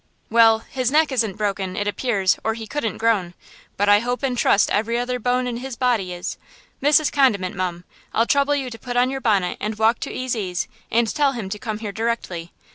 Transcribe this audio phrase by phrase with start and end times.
[0.31, 0.63] "Well!
[0.67, 3.35] his neck isn't broken, it appears, or he couldn't groan;
[3.77, 6.39] but I hope and trust every other bone in his body is!
[6.81, 7.11] Mrs.
[7.11, 7.83] Condiment, mum!
[8.11, 11.49] I'll trouble you to put on your bonnet and walk to Ezy's and tell him
[11.49, 12.51] to come here directly!